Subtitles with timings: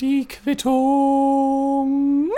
[0.00, 2.30] Die Quittung.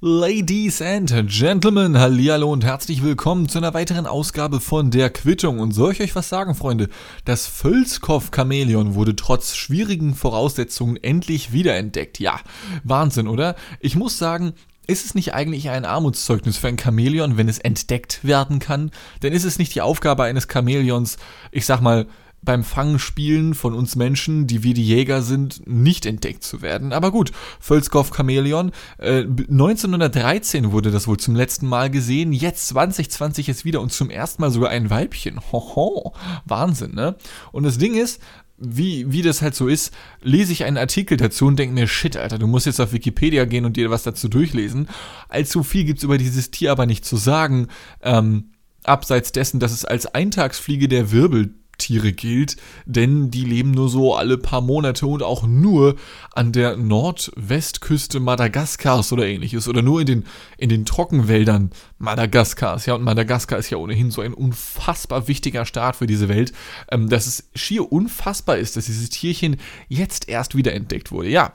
[0.00, 5.60] Ladies and Gentlemen, hallihallo und herzlich willkommen zu einer weiteren Ausgabe von der Quittung.
[5.60, 6.88] Und soll ich euch was sagen, Freunde?
[7.26, 12.18] Das Völskopf-Chamäleon wurde trotz schwierigen Voraussetzungen endlich wiederentdeckt.
[12.18, 12.40] Ja,
[12.82, 13.56] Wahnsinn, oder?
[13.80, 14.54] Ich muss sagen,
[14.86, 18.90] ist es nicht eigentlich ein Armutszeugnis für ein Chamäleon, wenn es entdeckt werden kann?
[19.22, 21.18] Denn ist es nicht die Aufgabe eines Chamäleons,
[21.52, 22.06] ich sag mal,
[22.44, 26.92] beim Fangspielen von uns Menschen, die wir die Jäger sind, nicht entdeckt zu werden.
[26.92, 33.48] Aber gut, Völskov Chamäleon, äh, 1913 wurde das wohl zum letzten Mal gesehen, jetzt 2020
[33.48, 35.40] ist wieder und zum ersten Mal sogar ein Weibchen.
[35.52, 37.16] Hoho, Wahnsinn, ne?
[37.52, 38.20] Und das Ding ist,
[38.56, 42.16] wie, wie das halt so ist, lese ich einen Artikel dazu und denke mir, shit,
[42.16, 44.88] Alter, du musst jetzt auf Wikipedia gehen und dir was dazu durchlesen.
[45.28, 47.68] Allzu viel gibt's über dieses Tier aber nicht zu sagen.
[48.02, 48.50] Ähm,
[48.84, 54.14] abseits dessen, dass es als Eintagsfliege der Wirbel Tiere gilt, denn die leben nur so
[54.14, 55.96] alle paar Monate und auch nur
[56.32, 60.24] an der Nordwestküste Madagaskars oder ähnliches oder nur in den,
[60.58, 62.86] in den Trockenwäldern Madagaskars.
[62.86, 66.52] Ja, und Madagaskar ist ja ohnehin so ein unfassbar wichtiger Staat für diese Welt,
[66.90, 69.56] ähm, dass es schier unfassbar ist, dass dieses Tierchen
[69.88, 71.28] jetzt erst wieder entdeckt wurde.
[71.28, 71.54] Ja,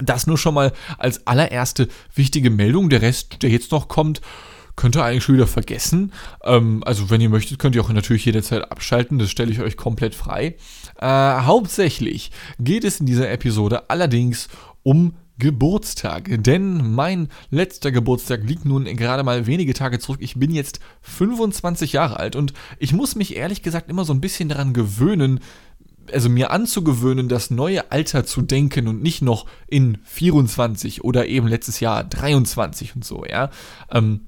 [0.00, 2.88] das nur schon mal als allererste wichtige Meldung.
[2.88, 4.20] Der Rest, der jetzt noch kommt,
[4.76, 6.12] könnt ihr eigentlich schon wieder vergessen.
[6.44, 9.18] Ähm, also wenn ihr möchtet, könnt ihr auch natürlich jederzeit abschalten.
[9.18, 10.56] Das stelle ich euch komplett frei.
[10.98, 14.48] Äh, hauptsächlich geht es in dieser Episode allerdings
[14.82, 16.28] um Geburtstag.
[16.42, 20.20] Denn mein letzter Geburtstag liegt nun gerade mal wenige Tage zurück.
[20.20, 24.20] Ich bin jetzt 25 Jahre alt und ich muss mich ehrlich gesagt immer so ein
[24.20, 25.40] bisschen daran gewöhnen,
[26.12, 31.46] also mir anzugewöhnen, das neue Alter zu denken und nicht noch in 24 oder eben
[31.46, 33.50] letztes Jahr 23 und so, ja.
[33.90, 34.26] Ähm,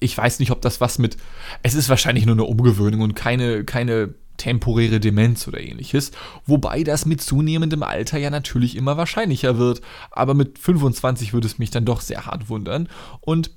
[0.00, 1.16] ich weiß nicht, ob das was mit.
[1.62, 6.12] Es ist wahrscheinlich nur eine Umgewöhnung und keine, keine temporäre Demenz oder ähnliches.
[6.44, 9.80] Wobei das mit zunehmendem Alter ja natürlich immer wahrscheinlicher wird.
[10.10, 12.88] Aber mit 25 würde es mich dann doch sehr hart wundern.
[13.20, 13.50] Und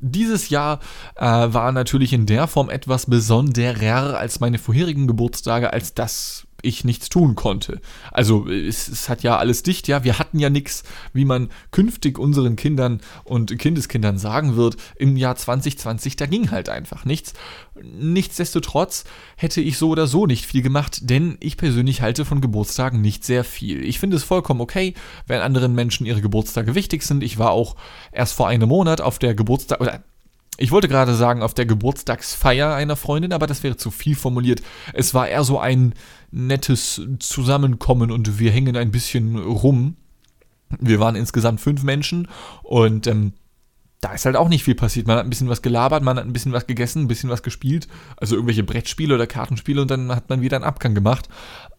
[0.00, 0.80] dieses Jahr
[1.16, 6.84] äh, war natürlich in der Form etwas besonderer als meine vorherigen Geburtstage, als das ich
[6.84, 7.80] nichts tun konnte.
[8.10, 10.82] Also es, es, hat ja alles dicht, ja, wir hatten ja nichts,
[11.12, 16.68] wie man künftig unseren Kindern und Kindeskindern sagen wird, im Jahr 2020, da ging halt
[16.68, 17.34] einfach nichts.
[17.80, 19.04] Nichtsdestotrotz
[19.36, 23.24] hätte ich so oder so nicht viel gemacht, denn ich persönlich halte von Geburtstagen nicht
[23.24, 23.84] sehr viel.
[23.84, 24.94] Ich finde es vollkommen okay,
[25.28, 27.22] wenn anderen Menschen ihre Geburtstage wichtig sind.
[27.22, 27.76] Ich war auch
[28.10, 30.02] erst vor einem Monat auf der Geburtstag, oder
[30.60, 34.60] ich wollte gerade sagen, auf der Geburtstagsfeier einer Freundin, aber das wäre zu viel formuliert.
[34.92, 35.94] Es war eher so ein
[36.30, 39.96] nettes Zusammenkommen und wir hängen ein bisschen rum.
[40.78, 42.28] Wir waren insgesamt fünf Menschen
[42.62, 43.32] und ähm,
[44.00, 45.08] da ist halt auch nicht viel passiert.
[45.08, 47.42] Man hat ein bisschen was gelabert, man hat ein bisschen was gegessen, ein bisschen was
[47.42, 51.28] gespielt, also irgendwelche Brettspiele oder Kartenspiele und dann hat man wieder einen Abgang gemacht.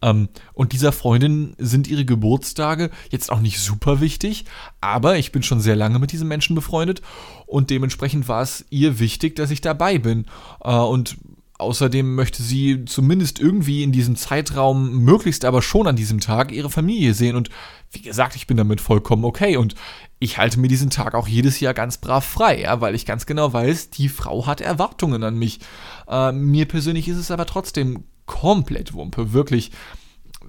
[0.02, 4.44] Ähm, und dieser Freundin sind ihre Geburtstage jetzt auch nicht super wichtig,
[4.80, 7.00] aber ich bin schon sehr lange mit diesem Menschen befreundet
[7.46, 10.26] und dementsprechend war es ihr wichtig, dass ich dabei bin.
[10.62, 11.16] Äh, und
[11.60, 16.70] Außerdem möchte sie zumindest irgendwie in diesem Zeitraum, möglichst aber schon an diesem Tag, ihre
[16.70, 17.36] Familie sehen.
[17.36, 17.50] Und
[17.92, 19.56] wie gesagt, ich bin damit vollkommen okay.
[19.56, 19.74] Und
[20.18, 23.26] ich halte mir diesen Tag auch jedes Jahr ganz brav frei, ja, weil ich ganz
[23.26, 25.60] genau weiß, die Frau hat Erwartungen an mich.
[26.08, 29.72] Äh, mir persönlich ist es aber trotzdem komplett Wumpe, wirklich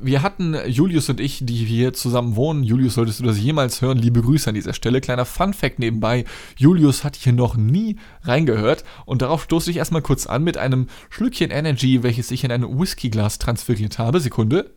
[0.01, 2.63] wir hatten Julius und ich, die hier zusammen wohnen.
[2.63, 3.97] Julius, solltest du das jemals hören?
[3.97, 5.01] Liebe Grüße an dieser Stelle.
[5.01, 6.25] Kleiner Fun-Fact nebenbei.
[6.57, 8.83] Julius hat hier noch nie reingehört.
[9.05, 12.79] Und darauf stoße ich erstmal kurz an mit einem Schlückchen Energy, welches ich in ein
[12.79, 14.19] Whiskyglas transferiert habe.
[14.19, 14.71] Sekunde.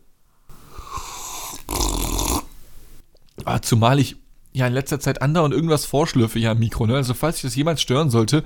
[3.43, 4.17] Ah, zumal ich
[4.53, 6.87] ja in letzter Zeit andauernd irgendwas vorschlürfe hier am Mikro.
[6.87, 6.95] Ne?
[6.95, 8.43] Also falls ich das jemals stören sollte,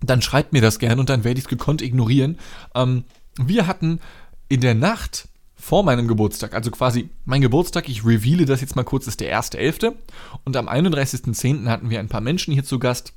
[0.00, 2.38] dann schreibt mir das gerne und dann werde ich es gekonnt ignorieren.
[2.74, 3.04] Ähm,
[3.38, 4.00] wir hatten
[4.48, 5.28] in der Nacht
[5.66, 9.36] vor meinem Geburtstag, also quasi mein Geburtstag, ich reveale das jetzt mal kurz, ist der
[9.36, 9.96] 1.11.
[10.44, 11.66] Und am 31.10.
[11.66, 13.14] hatten wir ein paar Menschen hier zu Gast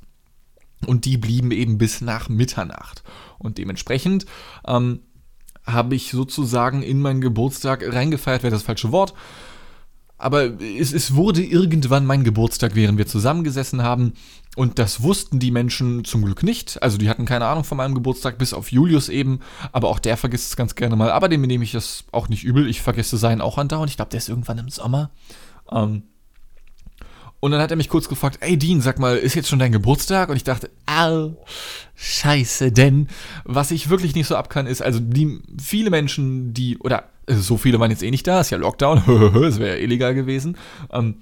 [0.84, 3.04] und die blieben eben bis nach Mitternacht.
[3.38, 4.26] Und dementsprechend
[4.66, 4.98] ähm,
[5.64, 9.14] habe ich sozusagen in meinen Geburtstag reingefeiert, wäre das falsche Wort,
[10.20, 14.12] aber es, es wurde irgendwann mein Geburtstag, während wir zusammengesessen haben.
[14.54, 16.82] Und das wussten die Menschen zum Glück nicht.
[16.82, 19.40] Also die hatten keine Ahnung von meinem Geburtstag, bis auf Julius eben.
[19.72, 21.10] Aber auch der vergisst es ganz gerne mal.
[21.10, 22.68] Aber dem nehme ich das auch nicht übel.
[22.68, 23.88] Ich vergesse seinen auch andauernd.
[23.88, 25.10] Ich glaube, der ist irgendwann im Sommer.
[25.72, 26.02] Ähm,
[27.40, 29.72] und dann hat er mich kurz gefragt, ey Dean, sag mal, ist jetzt schon dein
[29.72, 30.28] Geburtstag?
[30.28, 31.36] Und ich dachte, au,
[31.96, 33.08] scheiße, denn
[33.44, 37.80] was ich wirklich nicht so abkann ist, also die viele Menschen, die, oder so viele
[37.80, 38.98] waren jetzt eh nicht da, ist ja Lockdown,
[39.44, 40.56] es wäre ja illegal gewesen.
[40.92, 41.16] Ähm,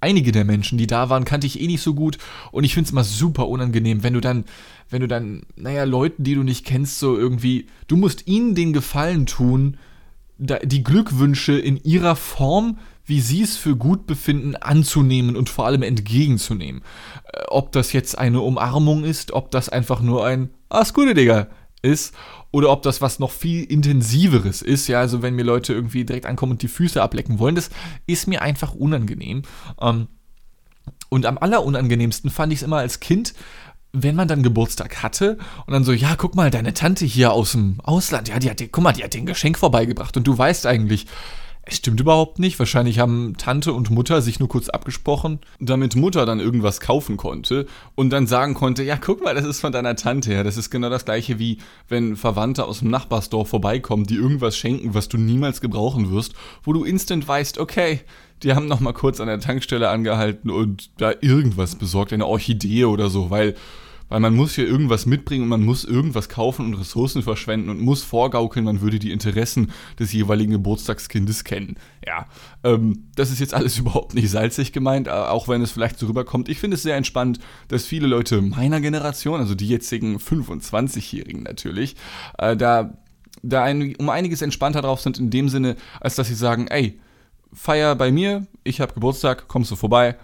[0.00, 2.18] einige der Menschen, die da waren, kannte ich eh nicht so gut
[2.52, 4.44] und ich finde es immer super unangenehm, wenn du dann,
[4.88, 8.72] wenn du dann, naja, Leuten, die du nicht kennst, so irgendwie, du musst ihnen den
[8.72, 9.76] Gefallen tun,
[10.38, 15.82] die Glückwünsche in ihrer Form, wie sie es für gut befinden, anzunehmen und vor allem
[15.82, 16.82] entgegenzunehmen.
[17.24, 21.48] Äh, ob das jetzt eine Umarmung ist, ob das einfach nur ein Alles Gute, Digga
[21.82, 22.14] ist
[22.50, 24.88] oder ob das was noch viel intensiveres ist.
[24.88, 27.70] Ja, also wenn mir Leute irgendwie direkt ankommen und die Füße ablecken wollen, das
[28.06, 29.42] ist mir einfach unangenehm.
[29.80, 30.08] Ähm,
[31.08, 33.34] und am allerunangenehmsten fand ich es immer als Kind,
[33.92, 37.52] wenn man dann Geburtstag hatte und dann so, ja, guck mal, deine Tante hier aus
[37.52, 40.26] dem Ausland, ja, die hat dir, guck mal, die hat dir ein Geschenk vorbeigebracht und
[40.26, 41.06] du weißt eigentlich,
[41.76, 42.58] stimmt überhaupt nicht.
[42.58, 47.66] Wahrscheinlich haben Tante und Mutter sich nur kurz abgesprochen, damit Mutter dann irgendwas kaufen konnte
[47.94, 50.44] und dann sagen konnte, ja, guck mal, das ist von deiner Tante her.
[50.44, 51.58] Das ist genau das gleiche wie
[51.88, 56.72] wenn Verwandte aus dem Nachbarsdorf vorbeikommen, die irgendwas schenken, was du niemals gebrauchen wirst, wo
[56.72, 58.00] du instant weißt, okay,
[58.42, 62.86] die haben noch mal kurz an der Tankstelle angehalten und da irgendwas besorgt, eine Orchidee
[62.86, 63.54] oder so, weil
[64.10, 67.80] weil man muss hier irgendwas mitbringen und man muss irgendwas kaufen und Ressourcen verschwenden und
[67.80, 71.76] muss vorgaukeln, man würde die Interessen des jeweiligen Geburtstagskindes kennen.
[72.06, 72.26] Ja,
[72.64, 76.06] ähm, das ist jetzt alles überhaupt nicht salzig gemeint, äh, auch wenn es vielleicht so
[76.06, 76.48] rüberkommt.
[76.48, 81.96] Ich finde es sehr entspannt, dass viele Leute meiner Generation, also die jetzigen 25-Jährigen natürlich,
[82.38, 82.98] äh, da,
[83.42, 86.98] da ein, um einiges entspannter drauf sind in dem Sinne, als dass sie sagen, ey,
[87.52, 90.16] feier bei mir, ich habe Geburtstag, kommst du vorbei.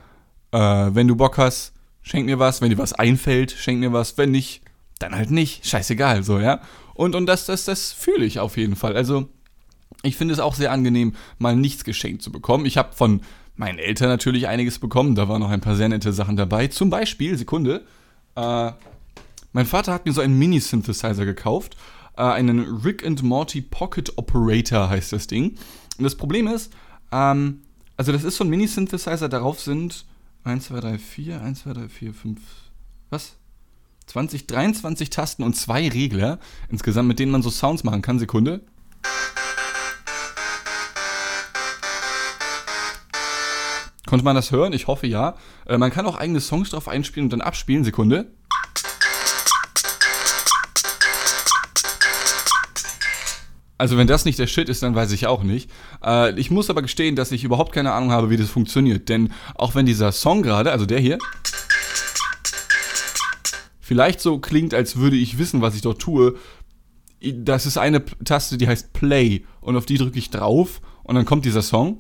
[0.53, 1.76] Äh, wenn du Bock hast,
[2.07, 4.63] schenk mir was, wenn dir was einfällt, schenk mir was, wenn nicht,
[5.01, 6.61] dann halt nicht, scheißegal, so, ja.
[6.95, 8.97] Und, und das, das, das fühle ich auf jeden Fall.
[8.97, 9.29] Also,
[10.03, 12.65] ich finde es auch sehr angenehm, mal nichts geschenkt zu bekommen.
[12.65, 13.23] Ich habe von
[13.57, 16.69] meinen Eltern natürlich einiges bekommen, da waren noch ein paar sehr nette Sachen dabei.
[16.69, 17.85] Zum Beispiel, Sekunde,
[18.37, 18.71] äh,
[19.53, 21.77] mein Vater hat mir so einen Mini-Synthesizer gekauft,
[22.17, 25.57] äh, einen Rick and Morty Pocket Operator heißt das Ding.
[25.99, 26.73] Und das Problem ist,
[27.11, 27.63] ähm,
[27.97, 30.05] also das ist so ein Mini-Synthesizer, darauf sind
[30.47, 32.41] 1, 2, 3, 4, 1, 2, 3, 4, 5,
[33.11, 33.35] was?
[34.07, 36.39] 20, 23 Tasten und zwei Regler
[36.69, 38.21] insgesamt, mit denen man so Sounds machen kann.
[38.21, 38.61] Sekunde.
[44.07, 44.73] Konnte man das hören?
[44.73, 45.35] Ich hoffe ja.
[45.67, 47.83] Äh, man kann auch eigene Songs drauf einspielen und dann abspielen.
[47.83, 48.31] Sekunde.
[53.79, 55.71] Also wenn das nicht der Shit ist, dann weiß ich auch nicht.
[56.03, 59.09] Äh, ich muss aber gestehen, dass ich überhaupt keine Ahnung habe, wie das funktioniert.
[59.09, 61.19] Denn auch wenn dieser Song gerade, also der hier,
[63.81, 66.37] vielleicht so klingt, als würde ich wissen, was ich dort tue,
[67.21, 69.45] das ist eine Taste, die heißt Play.
[69.61, 71.99] Und auf die drücke ich drauf und dann kommt dieser Song.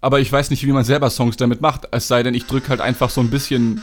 [0.00, 1.88] Aber ich weiß nicht, wie man selber Songs damit macht.
[1.90, 3.82] Es sei denn, ich drücke halt einfach so ein bisschen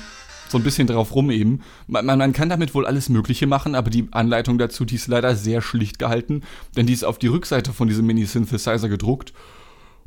[0.56, 1.60] so ein bisschen drauf rum eben.
[1.86, 5.36] Man, man, kann damit wohl alles Mögliche machen, aber die Anleitung dazu, die ist leider
[5.36, 6.44] sehr schlicht gehalten,
[6.78, 9.34] denn die ist auf die Rückseite von diesem Mini-Synthesizer gedruckt.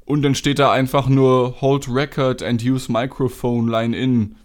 [0.07, 4.37] Und dann steht da einfach nur Hold Record and use Microphone Line in.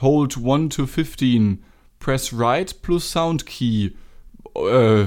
[0.00, 1.62] Hold 1 to 15.
[2.00, 3.90] Press Right plus Sound Key.
[4.56, 5.06] Äh,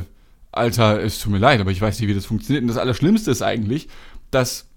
[0.53, 2.61] Alter, es tut mir leid, aber ich weiß nicht, wie das funktioniert.
[2.61, 3.89] Und das Allerschlimmste ist eigentlich,
[4.31, 4.69] dass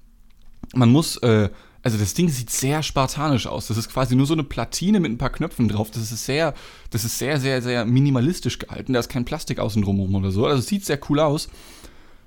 [0.74, 1.50] man muss äh,
[1.82, 3.68] also das Ding sieht sehr spartanisch aus.
[3.68, 5.90] Das ist quasi nur so eine Platine mit ein paar Knöpfen drauf.
[5.90, 6.54] Das ist sehr,
[6.90, 8.92] das ist sehr, sehr, sehr minimalistisch gehalten.
[8.92, 10.46] Da ist kein Plastik außen drumherum oder so.
[10.46, 11.48] Also es sieht sehr cool aus.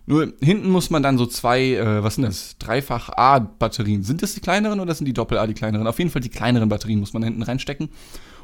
[0.06, 2.57] Nur hinten muss man dann so zwei, äh, was sind das?
[2.57, 4.03] Dreifach A-Batterien.
[4.03, 5.86] Sind das die kleineren oder sind die Doppel-A die kleineren?
[5.86, 7.89] Auf jeden Fall die kleineren Batterien muss man da hinten reinstecken.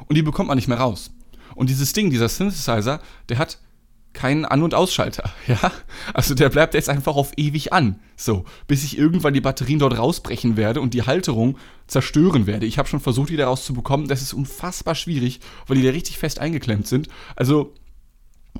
[0.06, 1.10] Und die bekommt man nicht mehr raus.
[1.54, 3.58] Und dieses Ding, dieser Synthesizer, der hat
[4.12, 5.72] keinen An- und Ausschalter, ja?
[6.14, 9.98] Also der bleibt jetzt einfach auf ewig an, so, bis ich irgendwann die Batterien dort
[9.98, 12.66] rausbrechen werde und die Halterung zerstören werde.
[12.66, 16.18] Ich habe schon versucht, die da rauszubekommen, das ist unfassbar schwierig, weil die da richtig
[16.18, 17.08] fest eingeklemmt sind.
[17.36, 17.74] Also,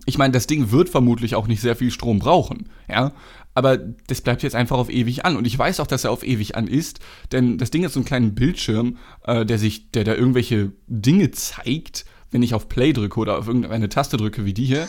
[0.06, 3.12] ich meine, das Ding wird vermutlich auch nicht sehr viel Strom brauchen, ja?
[3.54, 5.36] Aber das bleibt jetzt einfach auf ewig an.
[5.36, 7.00] Und ich weiß auch, dass er auf ewig an ist,
[7.32, 11.32] denn das Ding hat so einen kleinen Bildschirm, äh, der sich, der da irgendwelche Dinge
[11.32, 14.88] zeigt, wenn ich auf Play drücke oder auf irgendeine Taste drücke wie die hier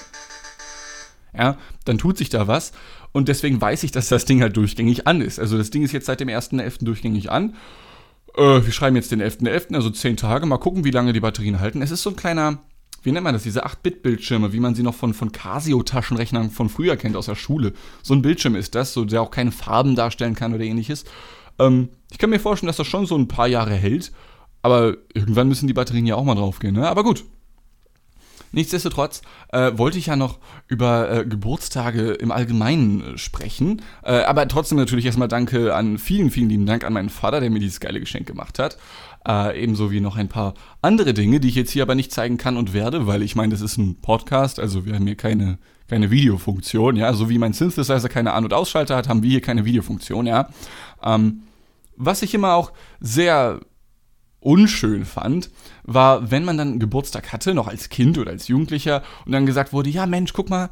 [1.38, 2.72] ja, dann tut sich da was.
[3.12, 5.40] Und deswegen weiß ich, dass das Ding halt durchgängig an ist.
[5.40, 6.86] Also das Ding ist jetzt seit dem 1.11.
[6.86, 7.56] durchgängig an.
[8.36, 10.46] Äh, wir schreiben jetzt den 11.11., .11., also 10 Tage.
[10.46, 11.82] Mal gucken, wie lange die Batterien halten.
[11.82, 12.60] Es ist so ein kleiner,
[13.04, 16.98] wie nennt man das, diese 8-Bit-Bildschirme, wie man sie noch von, von Casio-Taschenrechnern von früher
[16.98, 17.74] kennt aus der Schule.
[18.04, 21.06] So ein Bildschirm ist das, so, der auch keine Farben darstellen kann oder ähnliches.
[21.58, 24.12] Ähm, ich kann mir vorstellen, dass das schon so ein paar Jahre hält.
[24.62, 26.90] Aber irgendwann müssen die Batterien ja auch mal draufgehen, ne?
[26.90, 27.24] Aber gut,
[28.52, 33.82] Nichtsdestotrotz äh, wollte ich ja noch über äh, Geburtstage im Allgemeinen äh, sprechen.
[34.04, 37.50] Äh, aber trotzdem natürlich erstmal Danke an vielen, vielen lieben Dank an meinen Vater, der
[37.50, 38.78] mir dieses geile Geschenk gemacht hat.
[39.28, 42.38] Äh, ebenso wie noch ein paar andere Dinge, die ich jetzt hier aber nicht zeigen
[42.38, 45.58] kann und werde, weil ich meine, das ist ein Podcast, also wir haben hier keine,
[45.88, 47.14] keine Videofunktion, ja.
[47.14, 50.50] So wie mein Synthesizer keine An- und Ausschalter hat, haben wir hier keine Videofunktion, ja.
[51.04, 51.44] Ähm,
[51.98, 53.60] was ich immer auch sehr
[54.40, 55.50] unschön fand,
[55.84, 59.74] war, wenn man dann Geburtstag hatte, noch als Kind oder als Jugendlicher, und dann gesagt
[59.74, 60.70] wurde, ja Mensch, guck mal,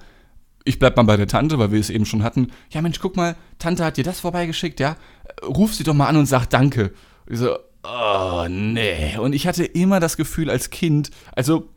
[0.63, 2.51] ich bleib mal bei der Tante, weil wir es eben schon hatten.
[2.71, 4.97] Ja, Mensch, guck mal, Tante hat dir das vorbeigeschickt, ja?
[5.45, 6.93] Ruf sie doch mal an und sag Danke.
[7.29, 9.17] Ich so, oh, nee.
[9.17, 11.69] Und ich hatte immer das Gefühl als Kind, also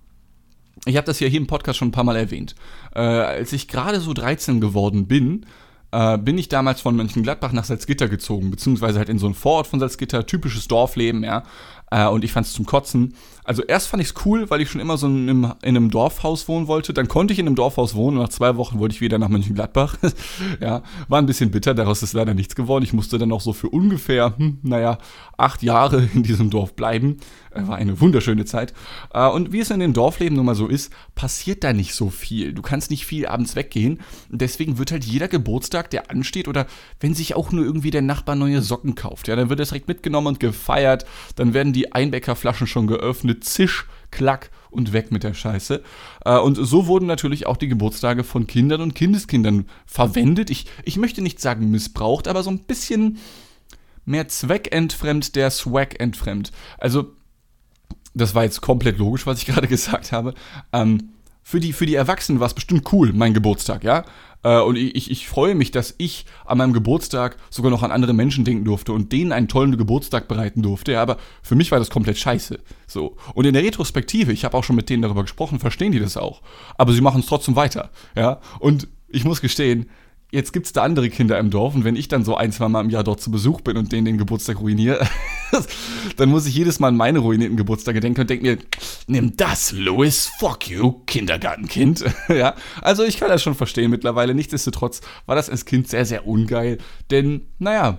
[0.86, 2.54] ich habe das ja hier im Podcast schon ein paar Mal erwähnt.
[2.94, 5.46] Äh, als ich gerade so 13 geworden bin,
[5.92, 9.66] äh, bin ich damals von Mönchengladbach nach Salzgitter gezogen, beziehungsweise halt in so ein Vorort
[9.66, 11.42] von Salzgitter, typisches Dorfleben, ja.
[11.90, 13.14] Äh, und ich fand es zum Kotzen.
[13.44, 15.90] Also erst fand ich es cool, weil ich schon immer so in einem, in einem,
[15.90, 16.92] Dorfhaus wohnen wollte.
[16.92, 19.28] Dann konnte ich in einem Dorfhaus wohnen und nach zwei Wochen wollte ich wieder nach
[19.28, 19.96] Mönchengladbach.
[20.60, 22.84] ja, war ein bisschen bitter, daraus ist leider nichts geworden.
[22.84, 24.98] Ich musste dann auch so für ungefähr, hm, naja,
[25.36, 27.16] acht Jahre in diesem Dorf bleiben.
[27.52, 28.72] Äh, war eine wunderschöne Zeit.
[29.12, 32.10] Äh, und wie es in dem Dorfleben nun mal so ist, passiert da nicht so
[32.10, 32.52] viel.
[32.52, 34.00] Du kannst nicht viel abends weggehen.
[34.28, 36.66] Deswegen wird halt jeder Geburtstag, der ansteht, oder
[37.00, 39.88] wenn sich auch nur irgendwie der Nachbar neue Socken kauft, ja, dann wird das direkt
[39.88, 41.04] mitgenommen und gefeiert.
[41.34, 45.82] Dann werden die Einbäckerflaschen schon geöffnet, zisch, klack und weg mit der Scheiße.
[46.24, 50.50] Äh, und so wurden natürlich auch die Geburtstage von Kindern und Kindeskindern verwendet.
[50.50, 53.18] Ich, ich möchte nicht sagen missbraucht, aber so ein bisschen
[54.04, 56.52] mehr zweckentfremd, der Swag entfremd.
[56.78, 57.12] Also
[58.14, 60.34] das war jetzt komplett logisch, was ich gerade gesagt habe.
[60.72, 61.10] Ähm,
[61.42, 64.04] für, die, für die Erwachsenen war es bestimmt cool, mein Geburtstag, ja.
[64.42, 68.12] Äh, und ich, ich freue mich, dass ich an meinem Geburtstag sogar noch an andere
[68.12, 70.92] Menschen denken durfte und denen einen tollen Geburtstag bereiten durfte.
[70.92, 72.58] Ja, aber für mich war das komplett scheiße.
[72.86, 73.16] So.
[73.34, 76.16] Und in der Retrospektive, ich habe auch schon mit denen darüber gesprochen, verstehen die das
[76.16, 76.42] auch.
[76.76, 77.90] Aber sie machen es trotzdem weiter.
[78.16, 78.40] Ja.
[78.58, 79.90] Und ich muss gestehen,
[80.30, 82.68] jetzt gibt es da andere Kinder im Dorf und wenn ich dann so ein, zwei
[82.68, 85.06] Mal im Jahr dort zu Besuch bin und denen den Geburtstag ruiniere,
[86.16, 88.58] dann muss ich jedes Mal an meine ruinierten Geburtstage denken und denke mir,
[89.06, 92.04] nimm das, Louis, fuck you, Kindergartenkind.
[92.28, 94.34] ja, also ich kann das schon verstehen mittlerweile.
[94.34, 96.78] Nichtsdestotrotz war das als Kind sehr, sehr ungeil,
[97.10, 97.98] denn, naja,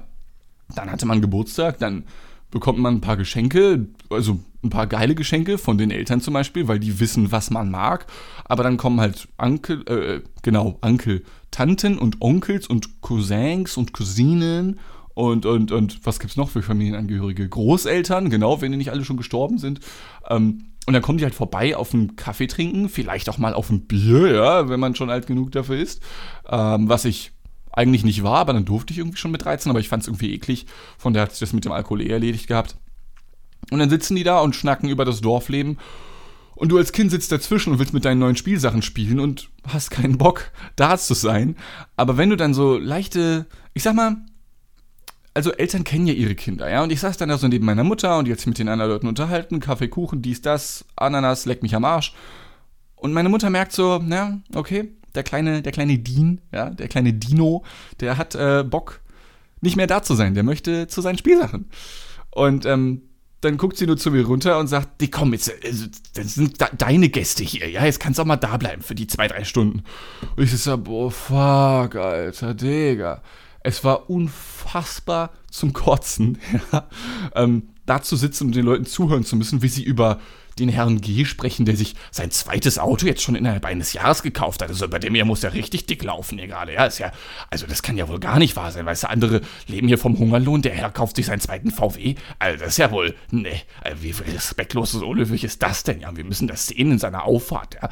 [0.76, 2.06] dann hatte man Geburtstag, dann
[2.50, 6.68] bekommt man ein paar Geschenke, also ein paar geile Geschenke von den Eltern zum Beispiel,
[6.68, 8.06] weil die wissen, was man mag.
[8.46, 14.80] Aber dann kommen halt Onkel, äh, genau, Onkel, Tanten und Onkels und Cousins und Cousinen
[15.14, 17.48] und, und, und was gibt's noch für Familienangehörige?
[17.48, 19.82] Großeltern, genau, wenn die nicht alle schon gestorben sind.
[20.30, 23.70] Ähm, und dann kommen die halt vorbei auf einen Kaffee trinken, vielleicht auch mal auf
[23.70, 26.02] ein Bier, ja, wenn man schon alt genug dafür ist.
[26.50, 27.34] Ähm, was ich
[27.72, 30.08] eigentlich nicht war, aber dann durfte ich irgendwie schon mit 13, aber ich fand es
[30.08, 30.66] irgendwie eklig.
[30.98, 32.78] Von daher hat sich das mit dem Alkohol eh erledigt gehabt.
[33.70, 35.78] Und dann sitzen die da und schnacken über das Dorfleben.
[36.62, 39.90] Und du als Kind sitzt dazwischen und willst mit deinen neuen Spielsachen spielen und hast
[39.90, 41.56] keinen Bock, da zu sein.
[41.98, 44.18] Aber wenn du dann so leichte, ich sag mal,
[45.34, 46.84] also Eltern kennen ja ihre Kinder, ja.
[46.84, 49.08] Und ich saß dann da so neben meiner Mutter und jetzt mit den anderen Leuten
[49.08, 52.14] unterhalten, Kaffee, Kuchen, dies, das, Ananas, leck mich am Arsch.
[52.96, 57.12] Und meine Mutter merkt so, na, okay, der kleine, der kleine Dean, ja, der kleine
[57.12, 57.64] Dino,
[58.02, 59.02] der hat äh, Bock,
[59.62, 60.36] nicht mehr da zu sein.
[60.36, 61.72] Der möchte zu seinen Spielsachen.
[62.30, 63.02] Und ähm,
[63.42, 66.58] dann guckt sie nur zu mir runter und sagt, die komm jetzt, also, das sind
[66.78, 69.44] deine Gäste hier, ja, jetzt kannst du auch mal da bleiben für die zwei, drei
[69.44, 69.84] Stunden.
[70.36, 73.22] Und ich so, boah, fuck, Alter, Digga.
[73.64, 76.38] Es war unfassbar zum Kotzen,
[76.72, 76.88] ja,
[77.36, 80.20] ähm, da zu sitzen und den Leuten zuhören zu müssen, wie sie über
[80.62, 81.26] den Herrn G.
[81.26, 84.70] sprechen, der sich sein zweites Auto jetzt schon innerhalb eines Jahres gekauft hat.
[84.70, 86.74] Also bei dem hier muss ja richtig dick laufen hier gerade.
[86.74, 87.12] Ja, ist ja,
[87.50, 88.86] also das kann ja wohl gar nicht wahr sein.
[88.86, 92.16] Weißt du, andere leben hier vom Hungerlohn, der Herr kauft sich seinen zweiten VW.
[92.40, 93.54] Also das ist ja wohl, ne,
[94.00, 96.00] wie respektlos und unhöflich ist das denn?
[96.02, 97.90] Ja, wir müssen das sehen in seiner Auffahrt, ja.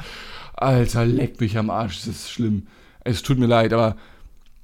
[0.54, 2.66] Alter, leck mich am Arsch, das ist schlimm.
[3.02, 3.96] Es tut mir leid, aber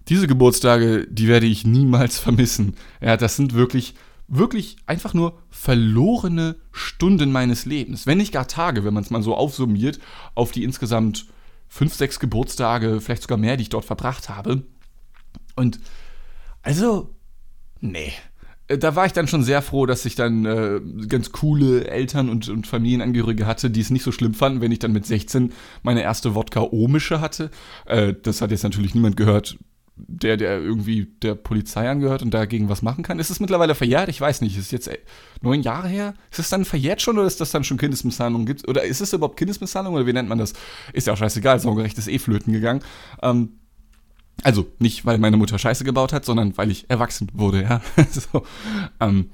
[0.08, 2.76] diese Geburtstage, die werde ich niemals vermissen.
[3.00, 3.94] Ja, das sind wirklich
[4.28, 8.06] wirklich einfach nur verlorene Stunden meines Lebens.
[8.06, 10.00] Wenn nicht gar Tage, wenn man es mal so aufsummiert,
[10.34, 11.26] auf die insgesamt
[11.68, 14.62] fünf, sechs Geburtstage, vielleicht sogar mehr, die ich dort verbracht habe.
[15.54, 15.80] Und
[16.62, 17.14] also,
[17.80, 18.12] nee.
[18.68, 22.28] Äh, da war ich dann schon sehr froh, dass ich dann äh, ganz coole Eltern
[22.28, 25.52] und, und Familienangehörige hatte, die es nicht so schlimm fanden, wenn ich dann mit 16
[25.82, 27.50] meine erste Wodka-Omische hatte.
[27.84, 29.56] Äh, das hat jetzt natürlich niemand gehört,
[29.96, 33.18] der, der irgendwie der Polizei angehört und dagegen was machen kann.
[33.18, 34.08] Ist es mittlerweile verjährt?
[34.08, 34.56] Ich weiß nicht.
[34.56, 34.98] Ist es jetzt ey,
[35.40, 36.14] neun Jahre her?
[36.30, 38.44] Ist es dann verjährt schon oder ist das dann schon Kindesmisshandlung?
[38.44, 40.52] Gibt, oder ist es überhaupt Kindesmisshandlung oder wie nennt man das?
[40.92, 42.82] Ist ja auch scheißegal, Sorgerecht ist eh flöten gegangen.
[43.22, 43.52] Ähm,
[44.42, 47.80] also nicht, weil meine Mutter Scheiße gebaut hat, sondern weil ich erwachsen wurde, ja.
[48.10, 48.44] so,
[49.00, 49.30] ähm,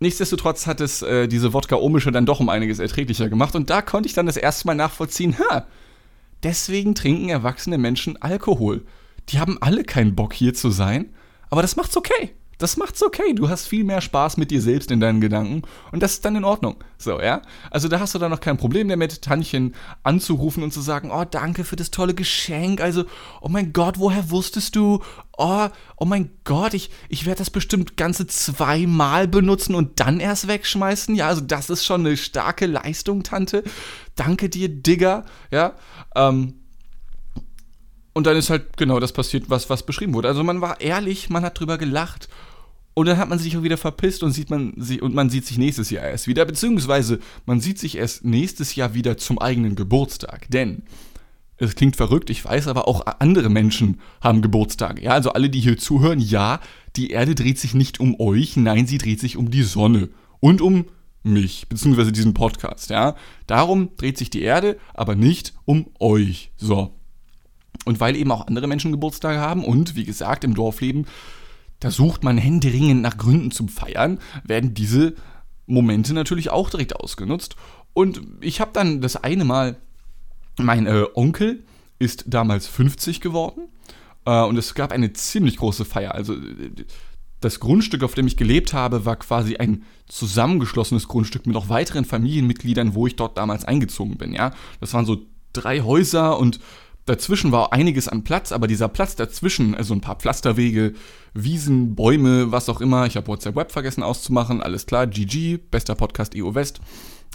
[0.00, 4.08] Nichtsdestotrotz hat es äh, diese Wodka-Omische dann doch um einiges erträglicher gemacht und da konnte
[4.08, 5.68] ich dann das erste Mal nachvollziehen, ha,
[6.42, 8.84] deswegen trinken erwachsene Menschen Alkohol
[9.28, 11.14] die haben alle keinen Bock hier zu sein,
[11.50, 12.34] aber das macht's okay.
[12.62, 13.34] Das macht's okay.
[13.34, 16.36] Du hast viel mehr Spaß mit dir selbst in deinen Gedanken und das ist dann
[16.36, 16.76] in Ordnung.
[16.96, 17.42] So, ja?
[17.72, 19.74] Also da hast du dann noch kein Problem damit, Tantchen
[20.04, 22.80] anzurufen und zu sagen, oh, danke für das tolle Geschenk.
[22.80, 23.04] Also,
[23.40, 25.02] oh mein Gott, woher wusstest du?
[25.36, 30.46] Oh, oh mein Gott, ich, ich werde das bestimmt ganze zweimal benutzen und dann erst
[30.46, 31.16] wegschmeißen.
[31.16, 33.64] Ja, also das ist schon eine starke Leistung, Tante.
[34.14, 35.24] Danke dir, Digger.
[35.50, 35.74] Ja,
[36.14, 36.61] ähm,
[38.12, 40.28] Und dann ist halt genau das passiert, was, was beschrieben wurde.
[40.28, 42.28] Also man war ehrlich, man hat drüber gelacht.
[42.94, 45.46] Und dann hat man sich auch wieder verpisst und sieht man sie und man sieht
[45.46, 49.76] sich nächstes Jahr erst wieder, beziehungsweise man sieht sich erst nächstes Jahr wieder zum eigenen
[49.76, 50.50] Geburtstag.
[50.50, 50.82] Denn
[51.56, 55.02] es klingt verrückt, ich weiß, aber auch andere Menschen haben Geburtstage.
[55.02, 56.60] Ja, also alle, die hier zuhören, ja,
[56.96, 60.60] die Erde dreht sich nicht um euch, nein, sie dreht sich um die Sonne und
[60.60, 60.84] um
[61.22, 63.14] mich, beziehungsweise diesen Podcast, ja.
[63.46, 66.50] Darum dreht sich die Erde, aber nicht um euch.
[66.56, 66.92] So.
[67.84, 71.06] Und weil eben auch andere Menschen Geburtstage haben und, wie gesagt, im Dorfleben,
[71.80, 75.14] da sucht man händeringend nach Gründen zum Feiern, werden diese
[75.66, 77.56] Momente natürlich auch direkt ausgenutzt.
[77.92, 79.76] Und ich habe dann das eine Mal,
[80.58, 81.64] mein äh, Onkel
[81.98, 83.68] ist damals 50 geworden
[84.24, 86.14] äh, und es gab eine ziemlich große Feier.
[86.14, 86.36] Also
[87.40, 92.04] das Grundstück, auf dem ich gelebt habe, war quasi ein zusammengeschlossenes Grundstück mit noch weiteren
[92.04, 94.32] Familienmitgliedern, wo ich dort damals eingezogen bin.
[94.32, 96.60] Ja, das waren so drei Häuser und
[97.06, 100.94] dazwischen war einiges an Platz, aber dieser Platz dazwischen, also ein paar Pflasterwege,
[101.34, 103.06] Wiesen, Bäume, was auch immer.
[103.06, 105.06] Ich habe WhatsApp Web vergessen auszumachen, alles klar.
[105.06, 106.80] GG, bester Podcast EO West.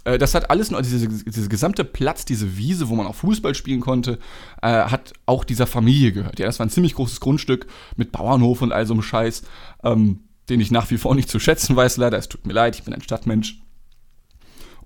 [0.03, 3.15] Äh, das hat alles nur, also diese, diese gesamte Platz, diese Wiese, wo man auch
[3.15, 4.19] Fußball spielen konnte,
[4.61, 6.39] äh, hat auch dieser Familie gehört.
[6.39, 9.43] Ja, das war ein ziemlich großes Grundstück mit Bauernhof und all so einem Scheiß,
[9.83, 12.17] ähm, den ich nach wie vor nicht zu schätzen weiß, leider.
[12.17, 13.59] Es tut mir leid, ich bin ein Stadtmensch.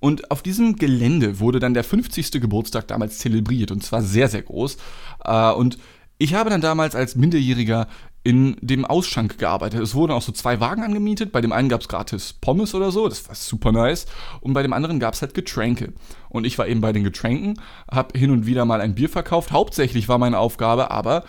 [0.02, 2.32] Und auf diesem Gelände wurde dann der 50.
[2.32, 4.78] Geburtstag damals zelebriert und zwar sehr, sehr groß.
[5.24, 5.78] Äh, und
[6.18, 7.88] ich habe dann damals als Minderjähriger
[8.24, 9.80] in dem Ausschank gearbeitet.
[9.80, 11.32] Es wurden auch so zwei Wagen angemietet.
[11.32, 14.08] Bei dem einen gab es gratis Pommes oder so, das war super nice.
[14.42, 15.94] Und bei dem anderen gab es halt Getränke.
[16.30, 19.52] Und ich war eben bei den Getränken, habe hin und wieder mal ein Bier verkauft.
[19.52, 21.24] Hauptsächlich war meine Aufgabe aber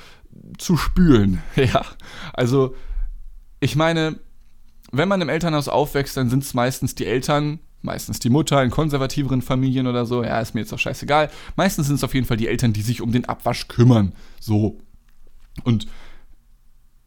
[0.58, 1.42] zu spülen.
[1.56, 1.84] Ja,
[2.32, 2.74] also
[3.60, 4.18] ich meine,
[4.90, 8.70] wenn man im Elternhaus aufwächst, dann sind es meistens die Eltern, meistens die Mutter in
[8.70, 10.24] konservativeren Familien oder so.
[10.24, 11.30] Ja, ist mir jetzt auch scheißegal.
[11.56, 14.12] Meistens sind es auf jeden Fall die Eltern, die sich um den Abwasch kümmern.
[14.40, 14.78] So.
[15.64, 15.86] Und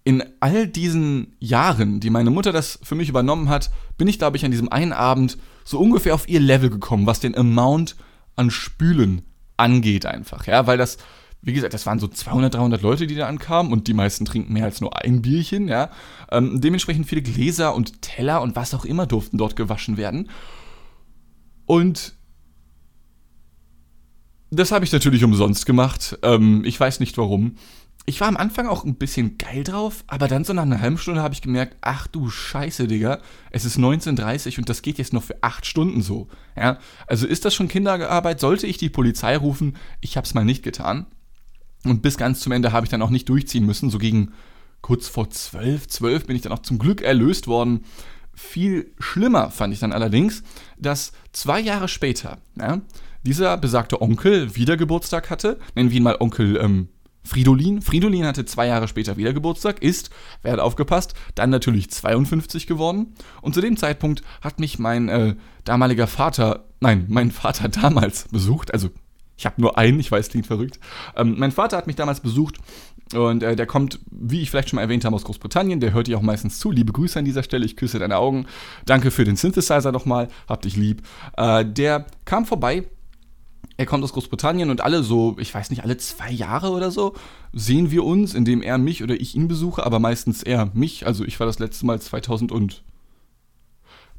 [0.04, 4.38] in all diesen Jahren, die meine Mutter das für mich übernommen hat, bin ich, glaube
[4.38, 7.96] ich, an diesem einen Abend so ungefähr auf ihr Level gekommen, was den Amount
[8.36, 9.24] an Spülen
[9.58, 10.46] angeht einfach.
[10.46, 10.98] Ja, weil das,
[11.42, 14.54] wie gesagt, das waren so 200, 300 Leute, die da ankamen und die meisten trinken
[14.54, 15.90] mehr als nur ein Bierchen, ja.
[16.32, 20.30] Ähm, dementsprechend viele Gläser und Teller und was auch immer durften dort gewaschen werden.
[21.66, 22.14] Und
[24.52, 26.18] das habe ich natürlich umsonst gemacht.
[26.22, 27.58] Ähm, ich weiß nicht warum
[28.08, 31.00] ich war am Anfang auch ein bisschen geil drauf, aber dann so nach einer halben
[31.00, 35.14] Stunde habe ich gemerkt, ach du Scheiße, Digga, es ist 19.30 und das geht jetzt
[35.14, 36.28] noch für acht Stunden so.
[36.56, 38.40] Ja, also ist das schon Kinderarbeit?
[38.40, 39.76] Sollte ich die Polizei rufen?
[40.02, 41.08] Ich habe es mal nicht getan.
[41.84, 43.90] Und bis ganz zum Ende habe ich dann auch nicht durchziehen müssen.
[43.90, 44.34] So gegen
[44.82, 47.86] kurz vor zwölf, zwölf bin ich dann auch zum Glück erlöst worden.
[48.36, 50.44] Viel schlimmer fand ich dann allerdings,
[50.78, 52.82] dass zwei Jahre später ja,
[53.24, 55.60] dieser besagte Onkel wieder Geburtstag hatte.
[55.74, 56.90] Nennen wir ihn mal Onkel ähm,
[57.26, 57.82] Fridolin.
[57.82, 60.12] Fridolin hatte zwei Jahre später wieder Geburtstag, ist,
[60.44, 63.16] wer hat aufgepasst, dann natürlich 52 geworden.
[63.42, 68.74] Und zu dem Zeitpunkt hat mich mein äh, damaliger Vater, nein, mein Vater damals besucht.
[68.74, 68.90] Also
[69.38, 70.80] ich habe nur einen, ich weiß, klingt verrückt.
[71.16, 72.58] Ähm, mein Vater hat mich damals besucht
[73.18, 75.80] und äh, der kommt, wie ich vielleicht schon mal erwähnt habe, aus Großbritannien.
[75.80, 76.72] Der hört dir auch meistens zu.
[76.72, 77.66] Liebe Grüße an dieser Stelle.
[77.66, 78.46] Ich küsse deine Augen.
[78.86, 80.28] Danke für den Synthesizer nochmal.
[80.48, 81.04] Hab dich lieb.
[81.38, 82.86] Äh, der kam vorbei
[83.78, 87.16] er kommt aus Großbritannien und alle so, ich weiß nicht, alle zwei Jahre oder so
[87.52, 91.06] sehen wir uns, indem er mich oder ich ihn besuche, aber meistens er mich.
[91.06, 92.84] Also ich war das letzte Mal 2000 und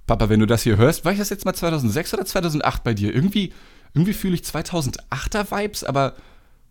[0.07, 2.95] Papa, wenn du das hier hörst, war ich das jetzt mal 2006 oder 2008 bei
[2.95, 3.15] dir?
[3.15, 3.53] Irgendwie,
[3.95, 6.15] irgendwie fühle ich 2008er Vibes, aber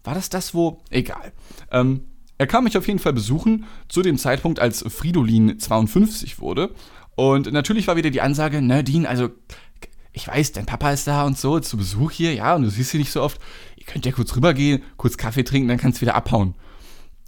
[0.03, 0.81] war das das, wo?
[0.89, 1.33] Egal.
[1.71, 2.03] Ähm,
[2.37, 6.71] er kam mich auf jeden Fall besuchen, zu dem Zeitpunkt, als Fridolin 52 wurde.
[7.15, 9.29] Und natürlich war wieder die Ansage, Nadine, also
[10.11, 12.93] ich weiß, dein Papa ist da und so zu Besuch hier, ja, und du siehst
[12.93, 13.39] ihn nicht so oft.
[13.77, 16.55] Ihr könnt ja kurz rübergehen, kurz Kaffee trinken, dann kannst du wieder abhauen.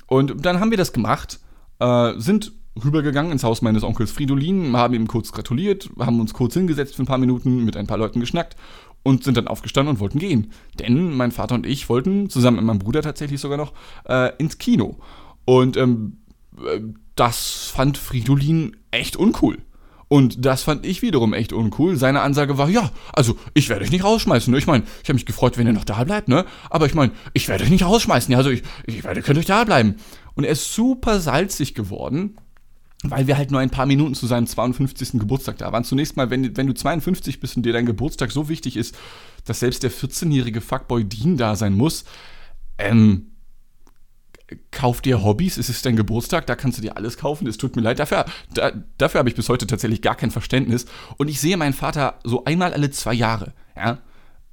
[0.08, 1.40] Und dann haben wir das gemacht,
[1.80, 6.54] äh, sind rübergegangen ins Haus meines Onkels Fridolin, haben ihm kurz gratuliert, haben uns kurz
[6.54, 8.56] hingesetzt für ein paar Minuten, mit ein paar Leuten geschnackt
[9.04, 10.52] und sind dann aufgestanden und wollten gehen.
[10.80, 13.74] Denn mein Vater und ich wollten, zusammen mit meinem Bruder tatsächlich sogar noch,
[14.08, 14.98] äh, ins Kino.
[15.46, 16.18] Und ähm,
[16.58, 16.82] äh,
[17.16, 19.60] das fand Fridolin echt uncool.
[20.10, 21.98] Und das fand ich wiederum echt uncool.
[21.98, 24.54] Seine Ansage war, ja, also ich werde euch nicht rausschmeißen.
[24.56, 26.46] Ich meine, ich habe mich gefreut, wenn ihr noch da bleibt, ne?
[26.70, 28.34] Aber ich meine, ich werde euch nicht rausschmeißen.
[28.36, 29.96] Also ich, ich werde, könnt euch da bleiben.
[30.36, 32.38] Und er ist super salzig geworden,
[33.04, 35.20] weil wir halt nur ein paar Minuten zu seinem 52.
[35.20, 35.84] Geburtstag da waren.
[35.84, 38.98] Zunächst mal, wenn, wenn du 52 bist und dir dein Geburtstag so wichtig ist,
[39.46, 42.06] dass selbst der 14-jährige Fuckboy Dean da sein muss,
[42.80, 43.32] ähm,
[44.72, 47.76] kauf dir Hobbys, es ist dein Geburtstag, da kannst du dir alles kaufen, es tut
[47.76, 48.00] mir leid.
[48.00, 50.86] Dafür, da, dafür habe ich bis heute tatsächlich gar kein Verständnis.
[51.18, 53.54] Und ich sehe meinen Vater so einmal alle zwei Jahre.
[53.76, 54.00] Ja?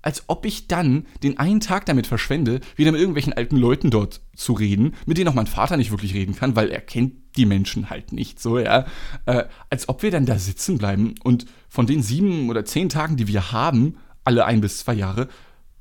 [0.04, 4.20] als ob ich dann den einen Tag damit verschwende, wieder mit irgendwelchen alten Leuten dort
[4.36, 7.46] zu reden, mit denen auch mein Vater nicht wirklich reden kann, weil er kennt die
[7.46, 8.86] Menschen halt nicht so, ja.
[9.26, 13.16] Äh, als ob wir dann da sitzen bleiben und von den sieben oder zehn Tagen,
[13.16, 15.28] die wir haben, alle ein bis zwei Jahre,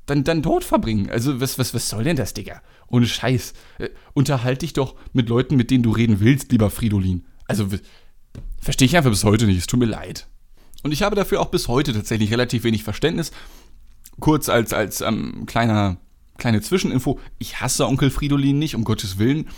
[0.06, 1.08] dann, dann dort verbringen.
[1.10, 2.60] Also, was, was, was soll denn das, Digga?
[2.88, 3.54] Ohne Scheiß.
[3.78, 7.24] Äh, unterhalte dich doch mit Leuten, mit denen du reden willst, lieber Fridolin.
[7.46, 7.68] Also,
[8.60, 9.58] verstehe ich einfach bis heute nicht.
[9.58, 10.26] Es tut mir leid.
[10.82, 13.32] Und ich habe dafür auch bis heute tatsächlich relativ wenig Verständnis.
[14.20, 15.96] Kurz als, als ähm, kleiner,
[16.36, 17.18] kleine Zwischeninfo.
[17.38, 19.48] Ich hasse Onkel Fridolin nicht, um Gottes Willen.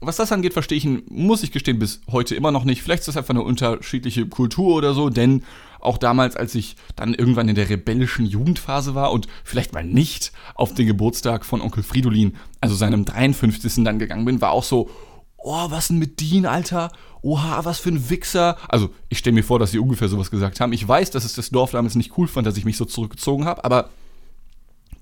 [0.00, 2.82] Was das angeht, verstehe ich ihn, muss ich gestehen, bis heute immer noch nicht.
[2.82, 5.42] Vielleicht ist das einfach eine unterschiedliche Kultur oder so, denn
[5.78, 10.32] auch damals, als ich dann irgendwann in der rebellischen Jugendphase war und vielleicht mal nicht
[10.54, 13.84] auf den Geburtstag von Onkel Fridolin, also seinem 53.
[13.84, 14.90] dann gegangen bin, war auch so,
[15.36, 16.92] oh, was denn mit Dean, Alter?
[17.22, 18.56] Oha, was für ein Wichser.
[18.68, 20.72] Also, ich stelle mir vor, dass sie ungefähr sowas gesagt haben.
[20.72, 23.44] Ich weiß, dass es das Dorf damals nicht cool fand, dass ich mich so zurückgezogen
[23.44, 23.90] habe, aber,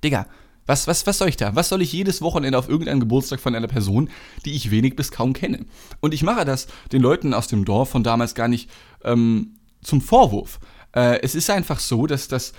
[0.02, 0.26] Digga,
[0.68, 1.56] was, was, was soll ich da?
[1.56, 4.10] Was soll ich jedes Wochenende auf irgendeinen Geburtstag von einer Person,
[4.44, 5.64] die ich wenig bis kaum kenne?
[6.00, 8.70] Und ich mache das den Leuten aus dem Dorf von damals gar nicht
[9.02, 10.60] ähm, zum Vorwurf.
[10.94, 12.52] Äh, es ist einfach so, dass das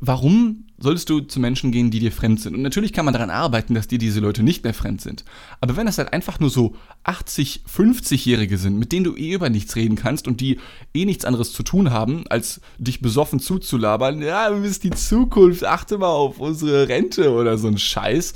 [0.00, 2.54] warum solltest du zu Menschen gehen, die dir fremd sind?
[2.54, 5.24] Und natürlich kann man daran arbeiten, dass dir diese Leute nicht mehr fremd sind.
[5.60, 9.50] Aber wenn das halt einfach nur so 80, 50-Jährige sind, mit denen du eh über
[9.50, 10.60] nichts reden kannst und die
[10.94, 15.64] eh nichts anderes zu tun haben, als dich besoffen zuzulabern, ja, du bist die Zukunft,
[15.64, 18.34] achte mal auf unsere Rente oder so ein Scheiß.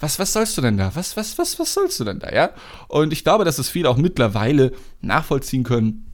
[0.00, 0.90] Was, was sollst du denn da?
[0.94, 2.50] Was, was, was, was sollst du denn da, ja?
[2.88, 6.11] Und ich glaube, dass es viele auch mittlerweile nachvollziehen können,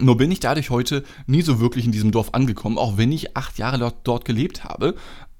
[0.00, 3.36] nur bin ich dadurch heute nie so wirklich in diesem Dorf angekommen, auch wenn ich
[3.36, 4.94] acht Jahre dort, dort gelebt habe.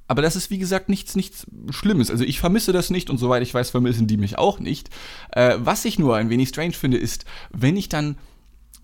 [0.08, 2.10] Aber das ist wie gesagt nichts, nichts Schlimmes.
[2.10, 4.90] Also ich vermisse das nicht und soweit ich weiß, vermissen die mich auch nicht.
[5.32, 8.16] Äh, was ich nur ein wenig strange finde, ist, wenn ich dann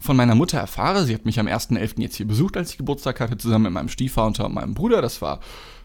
[0.01, 2.01] von meiner Mutter erfahre, sie hat mich am 1.11.
[2.01, 5.01] jetzt hier besucht, als ich Geburtstag hatte, zusammen mit meinem Stiefvater und meinem Bruder.
[5.01, 5.39] Das war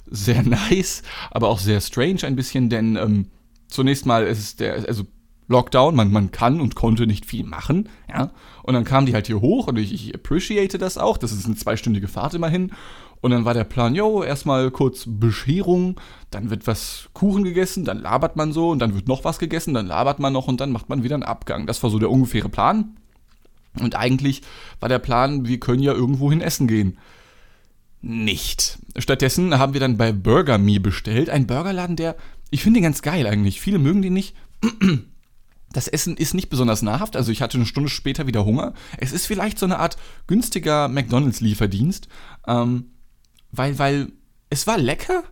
[0.08, 3.28] sehr nice, aber auch sehr strange ein bisschen, denn ähm,
[3.68, 5.06] zunächst mal ist es der, also
[5.48, 8.32] Lockdown, man, man kann und konnte nicht viel machen, ja.
[8.64, 11.18] Und dann kamen die halt hier hoch und ich, ich appreciate das auch.
[11.18, 12.72] Das ist eine zweistündige Fahrt immerhin.
[13.22, 18.00] Und dann war der Plan, jo, erstmal kurz Bescherung, dann wird was Kuchen gegessen, dann
[18.00, 20.72] labert man so und dann wird noch was gegessen, dann labert man noch und dann
[20.72, 21.66] macht man wieder einen Abgang.
[21.66, 22.98] Das war so der ungefähre Plan.
[23.80, 24.42] Und eigentlich
[24.80, 26.98] war der Plan, wir können ja irgendwohin essen gehen.
[28.02, 28.80] Nicht.
[28.98, 32.16] Stattdessen haben wir dann bei Burger Me bestellt, ein Burgerladen, der,
[32.52, 33.62] ich finde den ganz geil eigentlich.
[33.62, 34.36] Viele mögen den nicht.
[35.74, 38.74] Das Essen ist nicht besonders nahrhaft, also ich hatte eine Stunde später wieder Hunger.
[38.98, 42.08] Es ist vielleicht so eine Art günstiger McDonalds-Lieferdienst,
[42.48, 42.92] ähm,
[43.52, 44.12] weil, weil
[44.50, 45.24] es war lecker,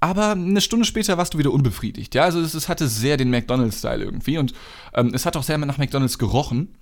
[0.00, 2.14] aber eine Stunde später warst du wieder unbefriedigt.
[2.14, 4.52] Ja, also es, es hatte sehr den McDonalds-Style irgendwie und
[4.94, 6.76] ähm, es hat auch sehr nach McDonalds gerochen.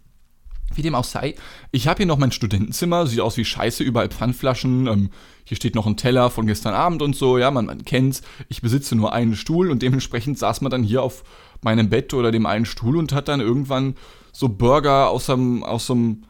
[0.76, 1.34] Wie dem auch sei,
[1.70, 5.10] ich habe hier noch mein Studentenzimmer, sieht aus wie Scheiße, überall Pfandflaschen, ähm,
[5.44, 8.22] hier steht noch ein Teller von gestern Abend und so, ja, man, man kennt's.
[8.48, 11.22] Ich besitze nur einen Stuhl und dementsprechend saß man dann hier auf
[11.62, 13.94] meinem Bett oder dem einen Stuhl und hat dann irgendwann
[14.32, 16.24] so Burger aus einem, aus einem,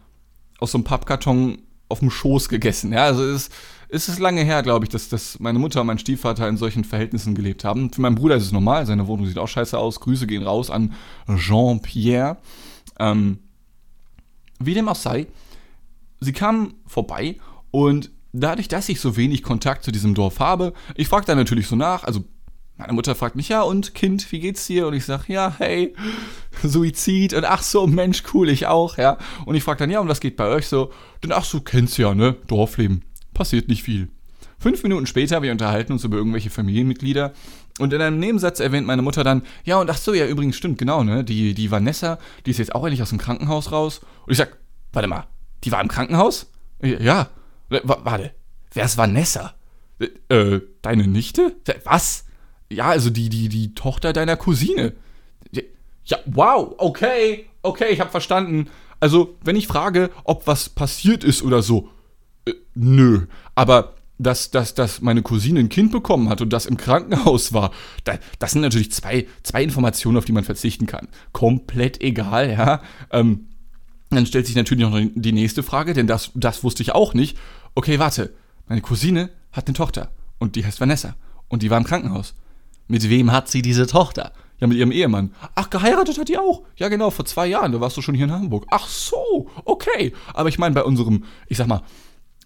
[0.59, 2.92] aus Pappkarton auf dem Schoß gegessen.
[2.92, 3.48] Ja, also es,
[3.88, 6.85] es ist lange her, glaube ich, dass, dass meine Mutter und mein Stiefvater in solchen
[6.85, 7.92] Verhältnissen gelebt haben.
[7.92, 10.00] Für meinen Bruder ist es normal, seine Wohnung sieht auch scheiße aus.
[10.00, 10.94] Grüße gehen raus an
[11.37, 12.38] Jean-Pierre.
[12.98, 13.38] Ähm,
[14.59, 15.27] wie dem auch sei,
[16.21, 17.37] sie kamen vorbei
[17.71, 21.66] und dadurch, dass ich so wenig Kontakt zu diesem Dorf habe, ich frage dann natürlich
[21.66, 22.25] so nach, also
[22.79, 24.87] meine Mutter fragt mich, ja, und Kind, wie geht's dir?
[24.87, 25.95] Und ich sag, ja, hey,
[26.62, 27.33] Suizid.
[27.33, 29.16] Und ach so, Mensch, cool, ich auch, ja.
[29.47, 30.92] Und ich frage dann, ja, und was geht bei euch so?
[31.23, 32.37] Denn ach so, kennst ja, ne?
[32.47, 33.03] Dorfleben.
[33.33, 34.09] Passiert nicht viel.
[34.59, 37.33] Fünf Minuten später, wir unterhalten uns über irgendwelche Familienmitglieder.
[37.78, 40.78] Und in einem Nebensatz erwähnt meine Mutter dann, ja, und ach so, ja, übrigens stimmt,
[40.78, 41.24] genau, ne?
[41.24, 44.00] Die, die Vanessa, die ist jetzt auch endlich aus dem Krankenhaus raus.
[44.24, 44.56] Und ich sag,
[44.92, 45.26] warte mal,
[45.64, 46.50] die war im Krankenhaus?
[46.80, 47.28] Ja.
[47.68, 48.32] Warte,
[48.72, 49.54] wer ist Vanessa?
[50.28, 51.56] Äh, deine Nichte?
[51.84, 52.24] Was?
[52.70, 54.94] Ja, also die, die, die Tochter deiner Cousine.
[56.04, 58.70] Ja, wow, okay, okay, ich hab verstanden.
[59.00, 61.90] Also, wenn ich frage, ob was passiert ist oder so,
[62.46, 63.26] äh, nö.
[63.56, 67.70] Aber dass, dass, dass meine Cousine ein Kind bekommen hat und das im Krankenhaus war,
[68.05, 71.09] da, das sind natürlich zwei, zwei Informationen, auf die man verzichten kann.
[71.33, 72.83] Komplett egal, ja.
[73.11, 73.48] Ähm,
[74.11, 77.37] dann stellt sich natürlich noch die nächste Frage, denn das, das wusste ich auch nicht.
[77.74, 78.33] Okay, warte,
[78.68, 81.16] meine Cousine hat eine Tochter und die heißt Vanessa
[81.48, 82.35] und die war im Krankenhaus.
[82.88, 84.33] Mit wem hat sie diese Tochter?
[84.59, 85.35] Ja, mit ihrem Ehemann.
[85.55, 86.62] Ach, geheiratet hat die auch.
[86.76, 87.72] Ja, genau, vor zwei Jahren.
[87.72, 88.66] Da warst du schon hier in Hamburg.
[88.70, 90.14] Ach so, okay.
[90.33, 91.83] Aber ich meine, bei unserem, ich sag mal,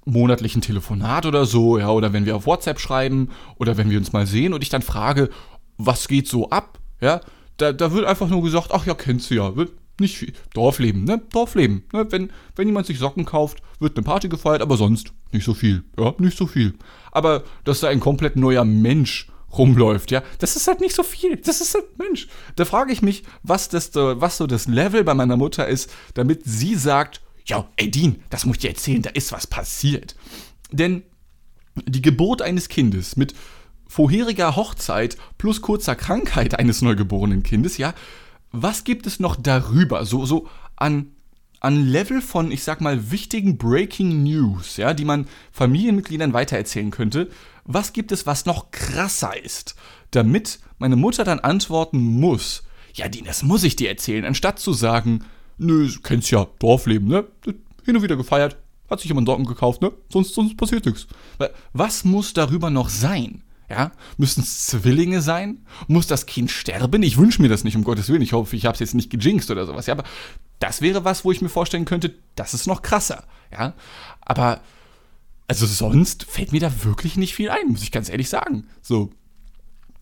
[0.05, 4.13] monatlichen Telefonat oder so, ja, oder wenn wir auf WhatsApp schreiben oder wenn wir uns
[4.13, 5.31] mal sehen und ich dann frage,
[5.77, 7.21] was geht so ab, ja,
[7.57, 9.53] da, da wird einfach nur gesagt, ach ja, kennst du ja,
[10.01, 10.33] nicht viel.
[10.55, 11.21] Dorfleben, ne?
[11.31, 11.85] Dorfleben.
[11.93, 12.07] Ne?
[12.11, 15.85] Wenn, wenn jemand sich Socken kauft, wird eine Party gefeiert, aber sonst nicht so viel.
[15.99, 16.75] Ja, nicht so viel.
[17.13, 21.37] Aber dass da ein komplett neuer Mensch rumläuft, ja, das ist halt nicht so viel.
[21.37, 22.29] Das ist halt, Mensch.
[22.57, 26.43] Da frage ich mich, was, das, was so das Level bei meiner Mutter ist, damit
[26.45, 30.15] sie sagt, ja, ey Dean, das muss ich dir erzählen, da ist was passiert.
[30.71, 31.03] Denn
[31.87, 33.35] die Geburt eines Kindes mit
[33.87, 37.93] vorheriger Hochzeit plus kurzer Krankheit eines neugeborenen Kindes, ja,
[38.53, 41.11] was gibt es noch darüber, so, so an,
[41.61, 47.31] an Level von, ich sag mal, wichtigen Breaking News, ja, die man Familienmitgliedern weitererzählen könnte?
[47.65, 49.75] Was gibt es, was noch krasser ist,
[50.13, 52.63] damit meine Mutter dann antworten muss,
[52.95, 55.25] ja, Dean, das muss ich dir erzählen, anstatt zu sagen,
[55.61, 57.27] nö, kennst ja Dorfleben, ne?
[57.85, 58.57] Hin und wieder gefeiert,
[58.89, 59.93] hat sich jemand Socken gekauft, ne?
[60.09, 61.07] Sonst, sonst passiert nichts.
[61.73, 63.43] Was muss darüber noch sein?
[63.69, 63.93] Ja?
[64.17, 65.65] Müssen es Zwillinge sein?
[65.87, 67.03] Muss das Kind sterben?
[67.03, 68.23] Ich wünsche mir das nicht, um Gottes Willen.
[68.23, 69.87] Ich hoffe, ich habe es jetzt nicht gejinxt oder sowas.
[69.87, 70.05] Ja, aber
[70.59, 73.25] das wäre was, wo ich mir vorstellen könnte, das ist noch krasser.
[73.53, 73.75] Ja?
[74.21, 74.61] Aber,
[75.47, 78.67] also sonst fällt mir da wirklich nicht viel ein, muss ich ganz ehrlich sagen.
[78.83, 79.11] So.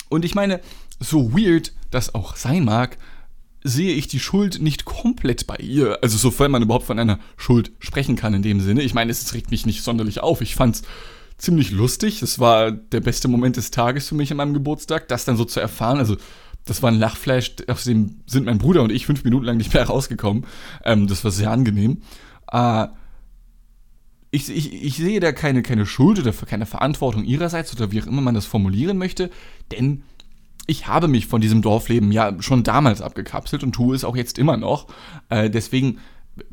[0.09, 0.61] Und ich meine,
[0.99, 2.97] so weird das auch sein mag,
[3.65, 5.99] sehe ich die Schuld nicht komplett bei ihr.
[6.03, 8.83] Also sofern man überhaupt von einer Schuld sprechen kann in dem Sinne.
[8.83, 10.41] Ich meine, es regt mich nicht sonderlich auf.
[10.41, 10.83] Ich fand's
[11.39, 12.23] ziemlich lustig.
[12.23, 15.45] Es war der beste Moment des Tages für mich an meinem Geburtstag, das dann so
[15.45, 15.99] zu erfahren.
[15.99, 16.17] Also
[16.65, 19.73] das war ein Lachflash, aus dem sind mein Bruder und ich fünf Minuten lang nicht
[19.73, 20.47] mehr rausgekommen.
[20.85, 22.03] Ähm, das war sehr angenehm.
[22.53, 22.89] Äh,
[24.31, 28.07] ich, ich, ich sehe da keine, keine Schuld oder keine Verantwortung ihrerseits oder wie auch
[28.07, 29.31] immer man das formulieren möchte,
[29.73, 30.03] denn
[30.69, 34.39] ich habe mich von diesem Dorfleben ja schon damals abgekapselt und tue es auch jetzt
[34.39, 34.87] immer noch.
[35.31, 35.99] Äh, deswegen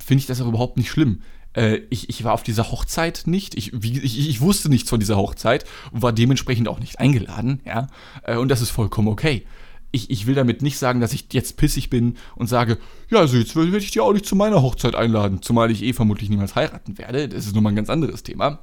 [0.04, 1.22] finde ich das auch überhaupt nicht schlimm.
[1.54, 3.56] Äh, ich, ich war auf dieser Hochzeit nicht.
[3.56, 7.62] Ich, wie, ich, ich wusste nichts von dieser Hochzeit und war dementsprechend auch nicht eingeladen.
[7.66, 7.88] Ja?
[8.24, 9.46] Äh, und das ist vollkommen okay.
[9.92, 12.78] Ich, ich, will damit nicht sagen, dass ich jetzt pissig bin und sage,
[13.10, 15.92] ja, also jetzt will ich dich auch nicht zu meiner Hochzeit einladen, zumal ich eh
[15.92, 17.28] vermutlich niemals heiraten werde.
[17.28, 18.60] Das ist nun mal ein ganz anderes Thema.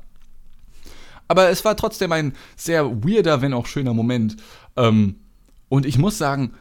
[1.29, 4.37] Aber es war trotzdem ein sehr weirder, wenn auch schöner Moment.
[4.77, 5.17] Ähm,
[5.73, 6.53] und ich muss sagen,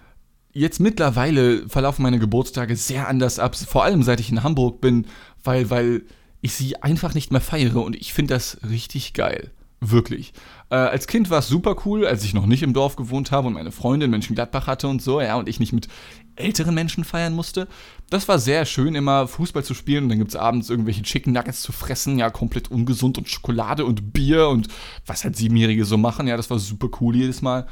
[0.53, 5.05] jetzt mittlerweile verlaufen meine Geburtstage sehr anders ab, vor allem seit ich in Hamburg bin,
[5.43, 6.03] weil, weil
[6.39, 9.51] ich sie einfach nicht mehr feiere und ich finde das richtig geil.
[9.81, 10.31] Wirklich.
[10.69, 13.47] Äh, als Kind war es super cool, als ich noch nicht im Dorf gewohnt habe
[13.47, 15.87] und meine Freundin Mönchengladbach hatte und so, ja, und ich nicht mit
[16.35, 17.67] älteren Menschen feiern musste.
[18.09, 21.33] Das war sehr schön, immer Fußball zu spielen und dann gibt es abends irgendwelche Chicken
[21.33, 24.67] Nuggets zu fressen, ja, komplett ungesund und Schokolade und Bier und
[25.05, 27.67] was halt Siebenjährige so machen, ja, das war super cool jedes Mal.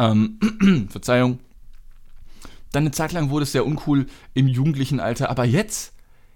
[0.00, 1.38] Ähm, Verzeihung.
[2.72, 5.92] Dann eine Zeit lang wurde es sehr uncool im jugendlichen Alter, aber jetzt,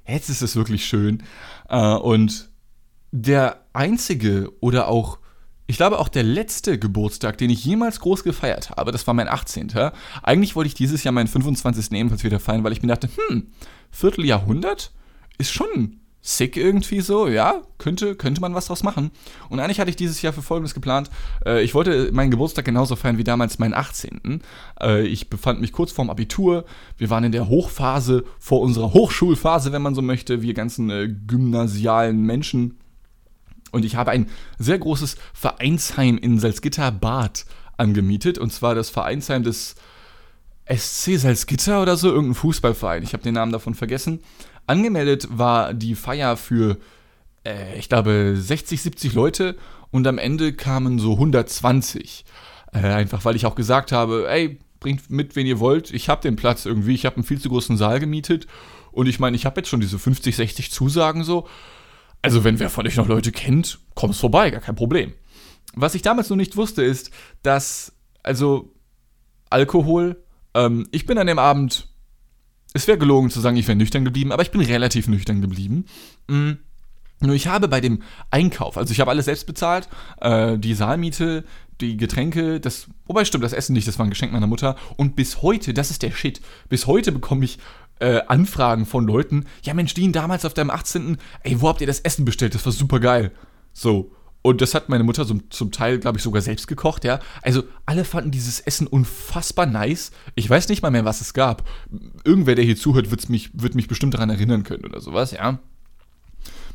[0.06, 1.22] jetzt ist es wirklich schön.
[1.68, 2.50] Äh, und
[3.12, 5.18] der einzige oder auch,
[5.66, 9.28] ich glaube auch der letzte Geburtstag, den ich jemals groß gefeiert habe, das war mein
[9.28, 9.72] 18.
[10.22, 11.92] Eigentlich wollte ich dieses Jahr meinen 25.
[11.92, 13.48] ebenfalls wieder feiern, weil ich mir dachte, hm,
[13.90, 14.92] Vierteljahrhundert
[15.38, 19.10] ist schon sick irgendwie so, ja, könnte, könnte man was draus machen.
[19.50, 21.10] Und eigentlich hatte ich dieses Jahr für Folgendes geplant.
[21.44, 24.40] Äh, ich wollte meinen Geburtstag genauso feiern wie damals meinen 18.
[24.80, 26.64] Äh, ich befand mich kurz vorm Abitur.
[26.96, 31.14] Wir waren in der Hochphase, vor unserer Hochschulphase, wenn man so möchte, wir ganzen äh,
[31.26, 32.78] gymnasialen Menschen.
[33.70, 37.44] Und ich habe ein sehr großes Vereinsheim in Salzgitter-Bad
[37.76, 38.38] angemietet.
[38.38, 39.74] Und zwar das Vereinsheim des
[40.66, 43.02] SC Salzgitter oder so, irgendein Fußballverein.
[43.02, 44.20] Ich habe den Namen davon vergessen.
[44.66, 46.78] Angemeldet war die Feier für,
[47.44, 49.56] äh, ich glaube, 60, 70 Leute
[49.90, 52.24] und am Ende kamen so 120.
[52.72, 55.92] Äh, einfach weil ich auch gesagt habe, ey, bringt mit, wen ihr wollt.
[55.92, 56.94] Ich habe den Platz irgendwie.
[56.94, 58.46] Ich habe einen viel zu großen Saal gemietet.
[58.92, 61.48] Und ich meine, ich habe jetzt schon diese 50, 60 Zusagen so.
[62.22, 65.12] Also, wenn wer von euch noch Leute kennt, kommt vorbei, gar kein Problem.
[65.74, 67.10] Was ich damals noch nicht wusste, ist,
[67.42, 68.72] dass, also,
[69.50, 70.22] Alkohol,
[70.54, 71.88] ähm, ich bin an dem Abend
[72.74, 75.86] es wäre gelogen zu sagen, ich wäre nüchtern geblieben, aber ich bin relativ nüchtern geblieben.
[76.28, 76.58] Mhm.
[77.20, 79.88] Nur ich habe bei dem Einkauf, also ich habe alles selbst bezahlt,
[80.20, 81.44] äh, die Saalmiete,
[81.80, 84.76] die Getränke, das, wobei stimmt, das Essen nicht, das war ein Geschenk meiner Mutter.
[84.96, 87.58] Und bis heute, das ist der Shit, bis heute bekomme ich
[88.00, 91.86] äh, Anfragen von Leuten, ja Mensch, Dean, damals auf deinem 18., ey, wo habt ihr
[91.86, 92.54] das Essen bestellt?
[92.54, 93.30] Das war super geil.
[93.72, 94.10] So,
[94.46, 97.18] und das hat meine Mutter zum, zum Teil, glaube ich, sogar selbst gekocht, ja.
[97.40, 100.10] Also alle fanden dieses Essen unfassbar nice.
[100.34, 101.66] Ich weiß nicht mal mehr, was es gab.
[102.24, 105.60] Irgendwer, der hier zuhört, wird's mich, wird mich bestimmt daran erinnern können oder sowas, ja.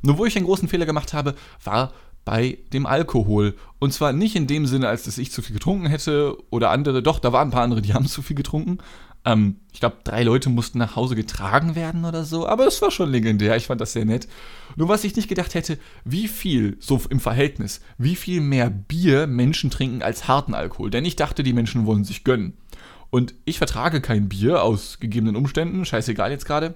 [0.02, 1.94] Nur wo ich einen großen Fehler gemacht habe, war
[2.26, 3.56] bei dem Alkohol.
[3.78, 7.04] Und zwar nicht in dem Sinne, als dass ich zu viel getrunken hätte oder andere.
[7.04, 8.80] Doch, da waren ein paar andere, die haben zu viel getrunken.
[9.26, 12.92] Ähm, ich glaube, drei Leute mussten nach Hause getragen werden oder so, aber es war
[12.92, 13.56] schon legendär.
[13.56, 14.28] Ich fand das sehr nett.
[14.76, 19.28] Nur was ich nicht gedacht hätte, wie viel, so im Verhältnis, wie viel mehr Bier
[19.28, 20.90] Menschen trinken als harten Alkohol.
[20.90, 22.58] Denn ich dachte, die Menschen wollen sich gönnen.
[23.10, 26.76] Und ich vertrage kein Bier aus gegebenen Umständen, scheißegal jetzt gerade.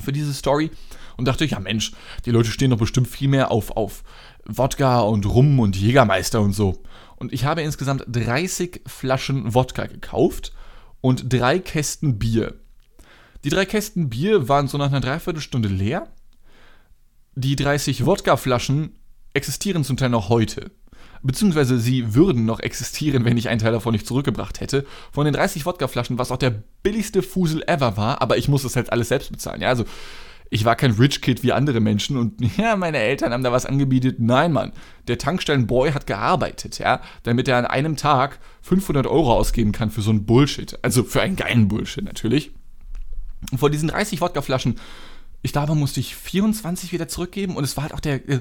[0.00, 0.70] für diese Story
[1.16, 1.92] und dachte, ja Mensch,
[2.26, 4.02] die Leute stehen doch bestimmt viel mehr auf, auf
[4.44, 6.82] Wodka und Rum und Jägermeister und so.
[7.16, 10.52] Und ich habe insgesamt 30 Flaschen Wodka gekauft
[11.04, 12.54] und drei Kästen Bier.
[13.44, 16.08] Die drei Kästen Bier waren so nach einer Dreiviertelstunde leer.
[17.34, 18.96] Die 30 Wodka-Flaschen
[19.34, 20.70] existieren zum Teil noch heute.
[21.22, 24.86] Beziehungsweise sie würden noch existieren, wenn ich einen Teil davon nicht zurückgebracht hätte.
[25.12, 28.74] Von den 30 Wodka-Flaschen, was auch der billigste Fusel ever war, aber ich muss es
[28.74, 29.60] halt alles selbst bezahlen.
[29.60, 29.84] Ja, also
[30.54, 33.66] ich war kein Rich Kid wie andere Menschen und ja, meine Eltern haben da was
[33.66, 34.20] angebietet.
[34.20, 34.72] Nein, Mann.
[35.08, 40.00] Der Tankstellenboy hat gearbeitet, ja, damit er an einem Tag 500 Euro ausgeben kann für
[40.00, 40.78] so einen Bullshit.
[40.82, 42.52] Also für einen geilen Bullshit natürlich.
[43.50, 44.76] Und von diesen 30 Wodkaflaschen,
[45.42, 48.26] ich glaube, musste ich 24 wieder zurückgeben und es war halt auch der.
[48.28, 48.40] Äh,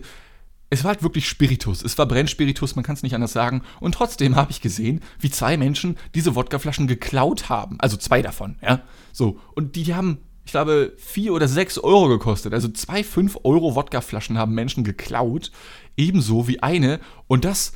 [0.69, 1.83] es war halt wirklich Spiritus.
[1.83, 3.63] Es war Brennspiritus, man kann es nicht anders sagen.
[3.79, 7.79] Und trotzdem habe ich gesehen, wie zwei Menschen diese Wodkaflaschen geklaut haben.
[7.79, 8.81] Also zwei davon, ja.
[9.11, 9.39] So.
[9.55, 12.53] Und die, die haben ich glaube, vier oder sechs Euro gekostet.
[12.53, 15.51] Also zwei fünf Euro Wodkaflaschen haben Menschen geklaut.
[15.95, 16.99] Ebenso wie eine.
[17.27, 17.73] Und das,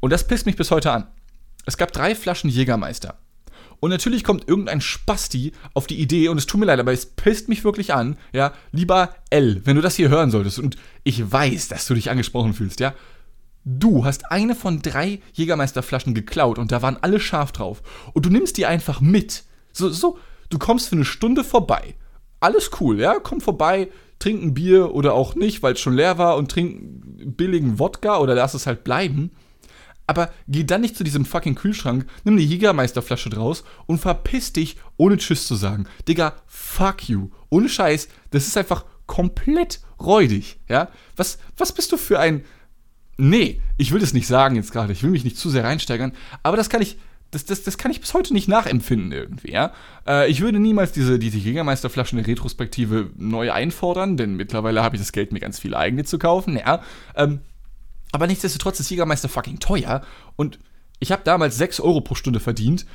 [0.00, 1.06] und das pisst mich bis heute an.
[1.66, 3.18] Es gab drei Flaschen Jägermeister.
[3.80, 7.04] Und natürlich kommt irgendein Spasti auf die Idee, und es tut mir leid, aber es
[7.04, 11.30] pisst mich wirklich an, ja, lieber L, wenn du das hier hören solltest, und ich
[11.30, 12.94] weiß, dass du dich angesprochen fühlst, ja,
[13.66, 17.82] du hast eine von drei Jägermeisterflaschen geklaut und da waren alle scharf drauf.
[18.14, 19.44] Und du nimmst die einfach mit.
[19.74, 21.96] So, so, du kommst für eine Stunde vorbei
[22.46, 23.88] alles cool, ja, komm vorbei,
[24.20, 28.18] trink ein Bier oder auch nicht, weil es schon leer war und trink billigen Wodka
[28.18, 29.32] oder lass es halt bleiben.
[30.06, 34.76] Aber geh dann nicht zu diesem fucking Kühlschrank, nimm die Jägermeisterflasche draus und verpiss dich,
[34.96, 35.86] ohne Tschüss zu sagen.
[36.06, 37.30] Digga, fuck you.
[37.50, 40.88] Ohne Scheiß, das ist einfach komplett räudig, ja?
[41.16, 42.44] Was, was bist du für ein.
[43.16, 46.12] Nee, ich will das nicht sagen jetzt gerade, ich will mich nicht zu sehr reinsteigern,
[46.42, 46.98] aber das kann ich,
[47.36, 49.72] das, das, das kann ich bis heute nicht nachempfinden irgendwie, ja.
[50.06, 55.02] Äh, ich würde niemals diese, diese Jägermeisterflaschen in Retrospektive neu einfordern, denn mittlerweile habe ich
[55.02, 56.80] das Geld, mir ganz viele eigene zu kaufen, ja.
[57.14, 57.40] Ähm,
[58.12, 60.00] aber nichtsdestotrotz ist Jägermeister fucking teuer
[60.36, 60.58] und
[60.98, 62.86] ich habe damals 6 Euro pro Stunde verdient.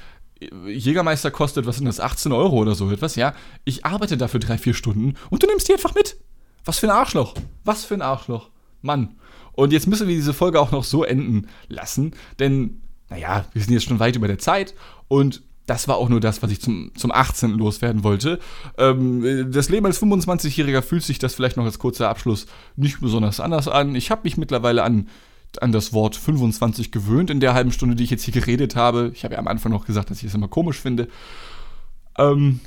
[0.65, 3.35] Jägermeister kostet, was sind das, 18 Euro oder so etwas, ja.
[3.63, 6.17] Ich arbeite dafür 3, 4 Stunden und du nimmst die einfach mit.
[6.65, 7.35] Was für ein Arschloch.
[7.63, 8.49] Was für ein Arschloch.
[8.81, 9.17] Mann.
[9.53, 13.73] Und jetzt müssen wir diese Folge auch noch so enden lassen, denn naja, wir sind
[13.73, 14.73] jetzt schon weit über der Zeit
[15.09, 17.51] und das war auch nur das, was ich zum, zum 18.
[17.51, 18.39] loswerden wollte.
[18.77, 23.39] Ähm, das Leben als 25-Jähriger fühlt sich das vielleicht noch als kurzer Abschluss nicht besonders
[23.39, 23.95] anders an.
[23.95, 25.07] Ich habe mich mittlerweile an,
[25.59, 29.11] an das Wort 25 gewöhnt in der halben Stunde, die ich jetzt hier geredet habe.
[29.13, 31.09] Ich habe ja am Anfang noch gesagt, dass ich es das immer komisch finde.
[32.17, 32.61] Ähm,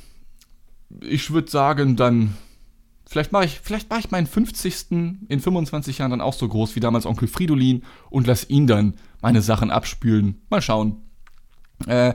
[1.00, 2.36] ich würde sagen, dann
[3.06, 4.90] Vielleicht mache ich, vielleicht mache ich meinen 50.
[5.28, 8.94] in 25 Jahren dann auch so groß wie damals Onkel Fridolin und lass ihn dann
[9.20, 10.40] meine Sachen abspülen.
[10.48, 10.96] Mal schauen.
[11.86, 12.14] Äh,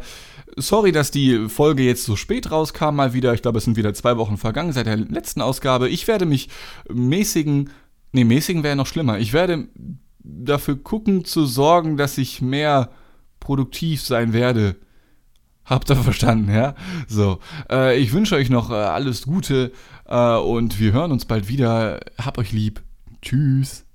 [0.55, 3.33] sorry, dass die Folge jetzt so spät rauskam, mal wieder.
[3.33, 5.89] Ich glaube, es sind wieder zwei Wochen vergangen seit der letzten Ausgabe.
[5.89, 6.49] Ich werde mich
[6.91, 7.69] mäßigen,
[8.11, 9.19] nee, mäßigen wäre noch schlimmer.
[9.19, 9.67] Ich werde
[10.19, 12.89] dafür gucken, zu sorgen, dass ich mehr
[13.39, 14.75] produktiv sein werde
[15.69, 16.73] Habt ihr verstanden, ja?
[17.07, 19.71] So, äh, ich wünsche euch noch äh, alles Gute
[20.09, 21.99] und wir hören uns bald wieder.
[22.17, 22.81] Hab euch lieb.
[23.21, 23.85] Tschüss.